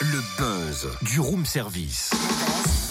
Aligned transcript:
Le 0.00 0.20
buzz 0.36 0.88
du 1.00 1.18
room 1.18 1.46
service. 1.46 2.10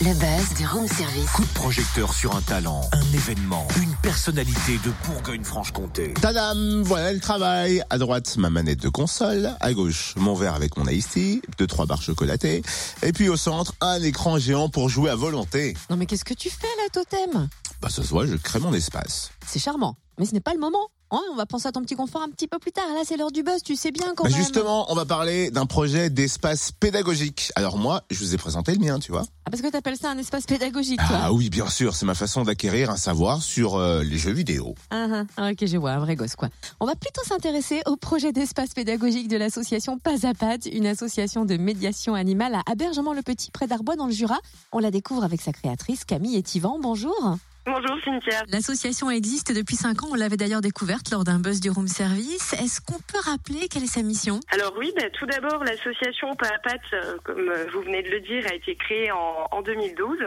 Le 0.00 0.12
buzz 0.12 0.54
du 0.58 0.66
room 0.66 0.86
service. 0.86 1.30
Coup 1.30 1.44
de 1.44 1.54
projecteur 1.54 2.12
sur 2.12 2.36
un 2.36 2.42
talent, 2.42 2.82
un 2.92 3.14
événement, 3.14 3.66
une 3.82 3.94
personnalité 4.02 4.78
de 4.84 4.92
Bourgogne-Franche-Comté. 5.06 6.12
Tadam, 6.20 6.82
voilà 6.82 7.14
le 7.14 7.20
travail. 7.20 7.82
À 7.88 7.96
droite, 7.96 8.36
ma 8.36 8.50
manette 8.50 8.82
de 8.82 8.90
console. 8.90 9.56
À 9.60 9.72
gauche, 9.72 10.12
mon 10.18 10.34
verre 10.34 10.54
avec 10.54 10.76
mon 10.76 10.86
iced 10.86 11.12
tea, 11.12 11.40
deux 11.56 11.66
trois 11.66 11.86
barres 11.86 12.02
chocolatées. 12.02 12.62
Et 13.02 13.14
puis 13.14 13.30
au 13.30 13.36
centre, 13.38 13.72
un 13.80 14.02
écran 14.02 14.38
géant 14.38 14.68
pour 14.68 14.90
jouer 14.90 15.08
à 15.08 15.16
volonté. 15.16 15.74
Non 15.88 15.96
mais 15.96 16.04
qu'est-ce 16.04 16.26
que 16.26 16.34
tu 16.34 16.50
fais 16.50 16.66
là, 16.66 16.90
Totem? 16.92 17.48
Bah 17.82 17.88
ce 17.90 18.02
soir, 18.02 18.26
je 18.26 18.36
crée 18.36 18.60
mon 18.60 18.72
espace. 18.72 19.30
C'est 19.46 19.58
charmant, 19.58 19.96
mais 20.18 20.24
ce 20.26 20.32
n'est 20.32 20.40
pas 20.40 20.54
le 20.54 20.60
moment. 20.60 20.88
Ouais, 21.12 21.20
on 21.30 21.36
va 21.36 21.46
penser 21.46 21.68
à 21.68 21.72
ton 21.72 21.82
petit 21.82 21.94
confort 21.94 22.22
un 22.22 22.28
petit 22.30 22.48
peu 22.48 22.58
plus 22.58 22.72
tard. 22.72 22.86
Là, 22.92 23.02
c'est 23.04 23.16
l'heure 23.16 23.30
du 23.30 23.44
buzz, 23.44 23.62
tu 23.62 23.76
sais 23.76 23.92
bien 23.92 24.14
quand 24.16 24.24
Bah 24.24 24.30
même. 24.30 24.38
justement, 24.38 24.90
on 24.90 24.96
va 24.96 25.04
parler 25.04 25.50
d'un 25.52 25.66
projet 25.66 26.10
d'espace 26.10 26.72
pédagogique. 26.72 27.52
Alors 27.54 27.76
moi, 27.78 28.02
je 28.10 28.18
vous 28.18 28.34
ai 28.34 28.36
présenté 28.36 28.72
le 28.72 28.78
mien, 28.80 28.98
tu 28.98 29.12
vois. 29.12 29.22
Ah, 29.44 29.50
parce 29.50 29.62
que 29.62 29.68
t'appelles 29.68 29.98
ça 29.98 30.10
un 30.10 30.18
espace 30.18 30.44
pédagogique, 30.46 30.98
toi. 31.06 31.18
Ah 31.22 31.32
oui, 31.32 31.50
bien 31.50 31.68
sûr, 31.68 31.94
c'est 31.94 32.06
ma 32.06 32.16
façon 32.16 32.42
d'acquérir 32.42 32.90
un 32.90 32.96
savoir 32.96 33.42
sur 33.42 33.76
euh, 33.76 34.02
les 34.02 34.18
jeux 34.18 34.32
vidéo. 34.32 34.74
Ah, 34.90 35.22
ah, 35.36 35.50
ok, 35.52 35.66
je 35.66 35.76
vois, 35.76 35.92
un 35.92 36.00
vrai 36.00 36.16
gosse, 36.16 36.34
quoi. 36.34 36.48
On 36.80 36.86
va 36.86 36.96
plutôt 36.96 37.22
s'intéresser 37.22 37.82
au 37.86 37.96
projet 37.96 38.32
d'espace 38.32 38.70
pédagogique 38.70 39.28
de 39.28 39.36
l'association 39.36 39.98
Pas 39.98 40.26
à 40.26 40.34
Pattes, 40.34 40.66
une 40.66 40.86
association 40.86 41.44
de 41.44 41.56
médiation 41.56 42.14
animale 42.14 42.56
à 42.56 42.62
Abergement-le-Petit, 42.72 43.52
près 43.52 43.68
d'Arbois, 43.68 43.94
dans 43.94 44.06
le 44.06 44.12
Jura. 44.12 44.38
On 44.72 44.80
la 44.80 44.90
découvre 44.90 45.22
avec 45.22 45.40
sa 45.42 45.52
créatrice, 45.52 46.04
Camille 46.04 46.38
Etivan. 46.38 46.78
Bonjour. 46.80 47.36
Bonjour 47.66 47.96
Cynthia. 48.04 48.42
L'association 48.48 49.10
existe 49.10 49.50
depuis 49.50 49.76
5 49.76 50.02
ans. 50.02 50.08
On 50.10 50.16
l'avait 50.16 50.36
d'ailleurs 50.36 50.60
découverte 50.60 51.10
lors 51.10 51.24
d'un 51.24 51.38
buzz 51.38 51.60
du 51.60 51.70
room 51.70 51.88
service. 51.88 52.52
Est-ce 52.52 52.82
qu'on 52.82 52.98
peut 52.98 53.20
rappeler 53.24 53.68
quelle 53.68 53.84
est 53.84 53.86
sa 53.86 54.02
mission? 54.02 54.38
Alors 54.50 54.74
oui, 54.78 54.92
bah, 54.94 55.08
tout 55.18 55.24
d'abord, 55.24 55.64
l'association 55.64 56.34
Pas 56.34 56.48
à 56.48 56.58
Pattes, 56.58 56.80
euh, 56.92 57.16
comme 57.24 57.48
euh, 57.48 57.64
vous 57.72 57.80
venez 57.80 58.02
de 58.02 58.10
le 58.10 58.20
dire, 58.20 58.44
a 58.50 58.54
été 58.54 58.76
créée 58.76 59.10
en, 59.12 59.48
en 59.50 59.62
2012 59.62 60.18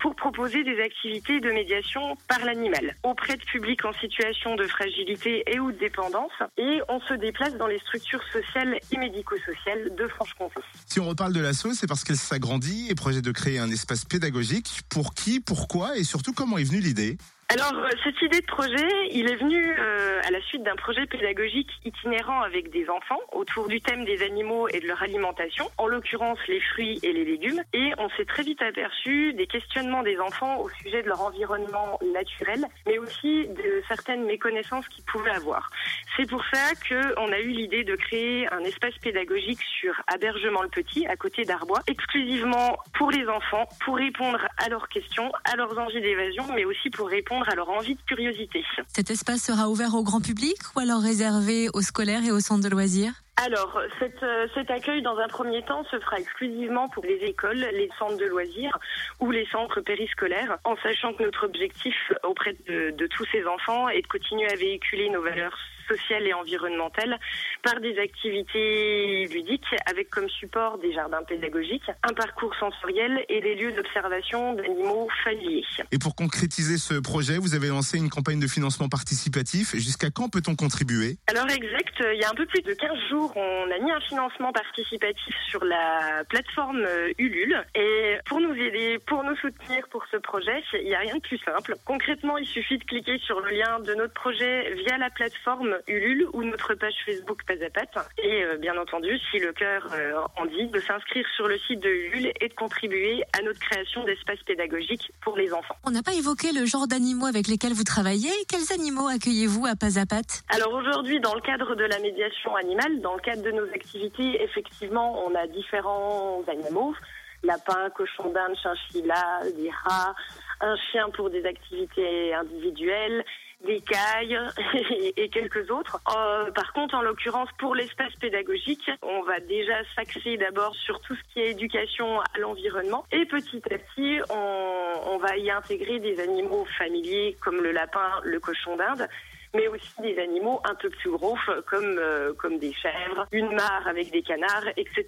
pour 0.00 0.16
proposer 0.16 0.64
des 0.64 0.80
activités 0.80 1.40
de 1.40 1.50
médiation 1.50 2.16
par 2.26 2.42
l'animal 2.46 2.96
auprès 3.02 3.36
de 3.36 3.42
publics 3.42 3.84
en 3.84 3.92
situation 3.92 4.56
de 4.56 4.64
fragilité 4.66 5.44
et 5.46 5.60
ou 5.60 5.72
de 5.72 5.78
dépendance. 5.78 6.32
Et 6.56 6.80
on 6.88 7.00
se 7.00 7.12
déplace 7.12 7.54
dans 7.58 7.66
les 7.66 7.80
structures 7.80 8.22
sociales 8.32 8.78
et 8.90 8.96
médico-sociales 8.96 9.94
de 9.94 10.08
Franche-Comté. 10.08 10.62
Si 10.86 11.00
on 11.00 11.06
reparle 11.06 11.34
de 11.34 11.40
l'asso, 11.40 11.74
c'est 11.74 11.86
parce 11.86 12.02
qu'elle 12.02 12.16
s'agrandit 12.16 12.86
et 12.88 12.94
projette 12.94 13.24
de 13.24 13.32
créer 13.32 13.58
un 13.58 13.70
espace 13.70 14.06
pédagogique. 14.06 14.80
Pour 14.88 15.12
qui, 15.12 15.40
pourquoi 15.40 15.98
et 15.98 16.04
surtout 16.04 16.32
comment 16.32 16.56
est 16.56 16.64
venue 16.64 16.77
l'idée 16.80 17.18
Alors, 17.50 17.82
euh, 17.82 17.88
cette 18.04 18.20
idée 18.20 18.42
de 18.42 18.46
projet, 18.46 19.08
il 19.10 19.26
est 19.30 19.36
venu 19.36 19.74
euh, 19.78 20.20
à 20.22 20.30
la 20.30 20.38
suite 20.42 20.62
d'un 20.64 20.76
projet 20.76 21.06
pédagogique 21.06 21.70
itinérant 21.82 22.42
avec 22.42 22.70
des 22.70 22.90
enfants 22.90 23.20
autour 23.32 23.68
du 23.68 23.80
thème 23.80 24.04
des 24.04 24.22
animaux 24.22 24.68
et 24.68 24.80
de 24.80 24.86
leur 24.86 25.02
alimentation, 25.02 25.64
en 25.78 25.86
l'occurrence 25.86 26.38
les 26.46 26.60
fruits 26.60 27.00
et 27.02 27.10
les 27.10 27.24
légumes. 27.24 27.62
Et 27.72 27.92
on 27.96 28.10
s'est 28.10 28.26
très 28.26 28.42
vite 28.42 28.60
aperçu 28.60 29.32
des 29.32 29.46
questionnements 29.46 30.02
des 30.02 30.20
enfants 30.20 30.60
au 30.60 30.68
sujet 30.68 31.02
de 31.02 31.08
leur 31.08 31.22
environnement 31.22 31.98
naturel, 32.12 32.66
mais 32.86 32.98
aussi 32.98 33.46
de 33.46 33.82
certaines 33.88 34.26
méconnaissances 34.26 34.86
qu'ils 34.88 35.04
pouvaient 35.04 35.30
avoir. 35.30 35.70
C'est 36.18 36.28
pour 36.28 36.44
ça 36.52 36.72
qu'on 36.86 37.32
a 37.32 37.38
eu 37.38 37.48
l'idée 37.48 37.82
de 37.82 37.96
créer 37.96 38.46
un 38.52 38.60
espace 38.60 38.98
pédagogique 38.98 39.62
sur 39.80 39.94
Abergement-le-Petit, 40.08 41.06
à 41.06 41.16
côté 41.16 41.44
d'Arbois, 41.44 41.80
exclusivement 41.86 42.76
pour 42.92 43.10
les 43.10 43.26
enfants, 43.26 43.66
pour 43.86 43.96
répondre 43.96 44.46
à 44.58 44.68
leurs 44.68 44.88
questions, 44.88 45.32
à 45.50 45.56
leurs 45.56 45.78
envies 45.78 46.02
d'évasion, 46.02 46.44
mais 46.54 46.66
aussi 46.66 46.90
pour 46.90 47.08
répondre 47.08 47.37
à 47.46 47.54
leur 47.54 47.68
envie 47.70 47.94
de 47.94 48.02
curiosité. 48.02 48.64
Cet 48.88 49.10
espace 49.10 49.42
sera 49.42 49.68
ouvert 49.68 49.94
au 49.94 50.02
grand 50.02 50.20
public 50.20 50.56
ou 50.74 50.80
alors 50.80 51.00
réservé 51.00 51.68
aux 51.74 51.82
scolaires 51.82 52.24
et 52.24 52.32
aux 52.32 52.40
centres 52.40 52.64
de 52.64 52.68
loisirs? 52.68 53.12
Alors, 53.36 53.80
cette, 54.00 54.20
euh, 54.24 54.48
cet 54.54 54.68
accueil, 54.68 55.00
dans 55.02 55.16
un 55.18 55.28
premier 55.28 55.62
temps, 55.62 55.84
se 55.84 55.98
fera 56.00 56.18
exclusivement 56.18 56.88
pour 56.88 57.04
les 57.04 57.18
écoles, 57.22 57.64
les 57.72 57.88
centres 57.96 58.16
de 58.16 58.24
loisirs 58.24 58.76
ou 59.20 59.30
les 59.30 59.46
centres 59.46 59.80
périscolaires, 59.80 60.58
en 60.64 60.76
sachant 60.82 61.12
que 61.14 61.22
notre 61.22 61.46
objectif 61.46 61.94
auprès 62.24 62.56
de, 62.66 62.90
de 62.90 63.06
tous 63.06 63.24
ces 63.30 63.46
enfants 63.46 63.88
est 63.88 64.02
de 64.02 64.08
continuer 64.08 64.50
à 64.50 64.56
véhiculer 64.56 65.08
nos 65.10 65.22
valeurs 65.22 65.56
sociales 65.88 66.26
et 66.26 66.34
environnementales 66.34 67.18
par 67.62 67.80
des 67.80 67.98
activités 67.98 69.26
ludiques 69.26 69.74
avec 69.86 70.10
comme 70.10 70.28
support 70.28 70.78
des 70.78 70.92
jardins 70.92 71.22
pédagogiques, 71.22 71.90
un 72.02 72.14
parcours 72.14 72.54
sensoriel 72.56 73.24
et 73.28 73.40
des 73.40 73.54
lieux 73.54 73.72
d'observation 73.72 74.54
d'animaux 74.54 75.08
familiers. 75.24 75.64
Et 75.92 75.98
pour 75.98 76.14
concrétiser 76.14 76.78
ce 76.78 76.94
projet, 77.00 77.38
vous 77.38 77.54
avez 77.54 77.68
lancé 77.68 77.98
une 77.98 78.10
campagne 78.10 78.40
de 78.40 78.46
financement 78.46 78.88
participatif. 78.88 79.74
Jusqu'à 79.74 80.10
quand 80.10 80.28
peut-on 80.28 80.54
contribuer? 80.54 81.16
Alors 81.28 81.48
exact, 81.50 81.94
il 82.00 82.20
y 82.20 82.24
a 82.24 82.30
un 82.30 82.34
peu 82.34 82.46
plus 82.46 82.62
de 82.62 82.72
15 82.72 82.90
jours, 83.10 83.32
on 83.36 83.70
a 83.70 83.78
mis 83.78 83.90
un 83.90 84.00
financement 84.00 84.52
participatif 84.52 85.34
sur 85.48 85.64
la 85.64 86.24
plateforme 86.28 86.84
euh, 86.84 87.12
Ulule. 87.18 87.64
Et 87.74 88.16
pour 88.26 88.40
nous 88.40 88.52
aider, 88.88 88.98
pour 89.06 89.22
nous 89.24 89.36
soutenir 89.36 89.86
pour 89.90 90.04
ce 90.10 90.16
projet, 90.16 90.62
il 90.74 90.84
n'y 90.84 90.94
a 90.94 91.00
rien 91.00 91.16
de 91.16 91.20
plus 91.20 91.38
simple. 91.38 91.74
Concrètement, 91.84 92.38
il 92.38 92.46
suffit 92.46 92.78
de 92.78 92.84
cliquer 92.84 93.18
sur 93.18 93.40
le 93.40 93.50
lien 93.50 93.80
de 93.80 93.94
notre 93.94 94.14
projet 94.14 94.74
via 94.74 94.98
la 94.98 95.10
plateforme 95.10 95.76
Ulule 95.86 96.26
ou 96.32 96.42
notre 96.44 96.74
page 96.74 96.94
Facebook 97.04 97.42
Pas 97.46 97.54
à 97.54 97.70
Patte. 97.70 98.08
Et 98.22 98.44
euh, 98.44 98.56
bien 98.56 98.76
entendu, 98.76 99.18
si 99.30 99.38
le 99.38 99.52
cœur 99.52 99.88
euh, 99.94 100.14
en 100.36 100.46
dit, 100.46 100.66
de 100.66 100.80
s'inscrire 100.80 101.26
sur 101.36 101.48
le 101.48 101.58
site 101.58 101.80
de 101.80 101.88
Ulule 101.88 102.32
et 102.40 102.48
de 102.48 102.54
contribuer 102.54 103.22
à 103.38 103.42
notre 103.42 103.60
création 103.60 104.04
d'espaces 104.04 104.42
pédagogiques 104.46 105.12
pour 105.22 105.36
les 105.36 105.52
enfants. 105.52 105.76
On 105.84 105.90
n'a 105.90 106.02
pas 106.02 106.14
évoqué 106.14 106.52
le 106.52 106.66
genre 106.66 106.86
d'animaux 106.88 107.26
avec 107.26 107.48
lesquels 107.48 107.74
vous 107.74 107.84
travaillez. 107.84 108.30
Quels 108.48 108.72
animaux 108.72 109.08
accueillez-vous 109.08 109.66
à 109.66 109.76
Pas 109.76 109.98
à 109.98 110.06
Pattes 110.06 110.42
Alors 110.48 110.72
aujourd'hui, 110.72 111.20
dans 111.20 111.34
le 111.34 111.40
cadre 111.40 111.74
de 111.74 111.84
la 111.84 111.98
médiation 111.98 112.56
animale, 112.56 113.00
dans 113.00 113.14
le 113.14 113.20
cadre 113.20 113.42
de 113.42 113.50
nos 113.50 113.64
activités, 113.74 114.42
effectivement, 114.42 115.24
on 115.26 115.34
a 115.34 115.46
différents 115.46 116.42
animaux. 116.48 116.94
Lapins, 117.42 117.90
cochons 117.90 118.30
d'Inde, 118.30 118.56
chinchillas, 118.62 119.50
des 119.56 119.70
rats, 119.84 120.14
un 120.60 120.76
chien 120.90 121.08
pour 121.10 121.30
des 121.30 121.44
activités 121.44 122.34
individuelles, 122.34 123.24
des 123.66 123.80
cailles 123.80 124.38
et, 125.16 125.28
quelques 125.28 125.70
autres. 125.70 126.00
Euh, 126.16 126.50
par 126.52 126.72
contre, 126.72 126.94
en 126.94 127.02
l'occurrence, 127.02 127.48
pour 127.58 127.74
l'espace 127.74 128.14
pédagogique, 128.20 128.90
on 129.02 129.22
va 129.22 129.40
déjà 129.40 129.74
s'axer 129.94 130.36
d'abord 130.36 130.74
sur 130.76 131.00
tout 131.00 131.14
ce 131.14 131.32
qui 131.32 131.40
est 131.40 131.50
éducation 131.50 132.20
à 132.20 132.38
l'environnement 132.38 133.04
et 133.12 133.24
petit 133.26 133.62
à 133.72 133.78
petit, 133.78 134.20
on 134.30 135.18
va 135.18 135.36
y 135.36 135.50
intégrer 135.50 135.98
des 135.98 136.20
animaux 136.20 136.66
familiers 136.76 137.36
comme 137.42 137.60
le 137.60 137.72
lapin, 137.72 138.20
le 138.22 138.38
cochon 138.38 138.76
d'Inde 138.76 139.08
mais 139.54 139.68
aussi 139.68 139.88
des 140.02 140.18
animaux 140.18 140.60
un 140.64 140.74
peu 140.74 140.90
plus 140.90 141.10
gros 141.10 141.36
comme 141.68 141.98
euh, 141.98 142.32
comme 142.34 142.58
des 142.58 142.72
chèvres, 142.72 143.26
une 143.32 143.50
mare 143.54 143.86
avec 143.86 144.12
des 144.12 144.22
canards, 144.22 144.68
etc. 144.76 145.04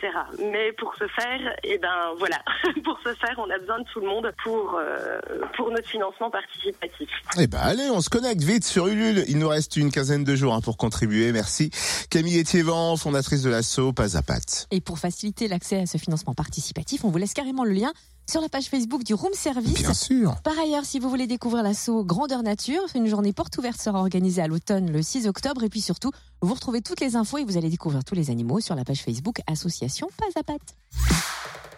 Mais 0.53 0.73
pour 0.73 0.95
ce 0.99 1.07
faire, 1.09 1.57
eh 1.65 1.79
ben 1.79 2.15
voilà, 2.19 2.39
pour 2.85 2.99
ce 3.05 3.15
faire, 3.15 3.35
on 3.39 3.51
a 3.51 3.59
besoin 3.59 3.81
de 3.81 3.85
tout 3.93 4.01
le 4.01 4.07
monde 4.07 4.33
pour 4.43 4.79
euh, 4.79 5.21
pour 5.57 5.71
notre 5.71 5.89
financement 5.89 6.31
participatif. 6.31 7.09
Eh 7.39 7.47
ben 7.47 7.59
allez, 7.59 7.91
on 7.91 8.01
se 8.01 8.11
connecte 8.11 8.43
vite 8.43 8.65
sur 8.65 8.87
Ulule. 8.87 9.25
Il 9.29 9.39
nous 9.39 9.49
reste 9.49 9.77
une 9.77 9.91
quinzaine 9.91 10.25
de 10.25 10.35
jours 10.35 10.55
hein, 10.55 10.61
pour 10.61 10.77
contribuer. 10.77 11.33
Merci. 11.33 11.71
Camille 12.11 12.39
Etiévan, 12.39 12.97
fondatrice 12.97 13.43
de 13.43 13.51
l'assaut 13.51 13.93
Pas 13.93 14.17
à 14.17 14.23
Patte. 14.23 14.67
Et 14.71 14.81
pour 14.81 14.99
faciliter 14.99 15.49
l'accès 15.49 15.81
à 15.81 15.87
ce 15.87 15.99
financement 15.99 16.35
participatif, 16.35 17.05
on 17.05 17.11
vous 17.11 17.19
laisse 17.19 17.35
carrément 17.35 17.65
le 17.65 17.73
lien 17.73 17.93
sur 18.29 18.41
la 18.41 18.49
page 18.49 18.67
Facebook 18.67 19.05
du 19.05 19.15
Room 19.15 19.33
Service. 19.35 19.75
Bien 19.75 19.95
sûr. 19.95 20.37
Par 20.43 20.59
ailleurs, 20.59 20.85
si 20.85 20.99
vous 20.99 21.09
voulez 21.09 21.27
découvrir 21.27 21.63
l'assaut 21.63 22.05
Grandeur 22.05 22.43
Nature, 22.43 22.83
une 22.95 23.07
journée 23.07 23.33
porte 23.33 23.57
ouverte 23.59 23.81
sera 23.81 24.01
organisée 24.01 24.43
à 24.43 24.47
l'automne 24.47 24.91
le 24.91 25.03
6 25.03 25.27
octobre. 25.27 25.63
Et 25.65 25.69
puis 25.69 25.81
surtout, 25.81 26.11
vous 26.43 26.55
retrouvez 26.55 26.83
toutes 26.83 27.01
les 27.01 27.17
infos 27.17 27.39
et 27.39 27.45
vous 27.45 27.57
allez 27.57 27.71
découvrir 27.71 28.05
tous 28.05 28.15
les 28.15 28.31
animaux 28.31 28.61
sur 28.61 28.75
la 28.75 28.85
page 28.85 29.03
Facebook 29.03 29.41
Association 29.47 30.09
Pas 30.17 30.27
à 30.39 30.43
Patte. 30.43 30.77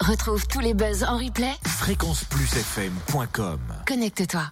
Retrouve 0.00 0.47
tous 0.48 0.60
les 0.60 0.75
buzz 0.75 1.04
en 1.04 1.16
replay. 1.16 1.52
Fréquenceplusfm.com 1.64 3.60
Connecte-toi. 3.86 4.41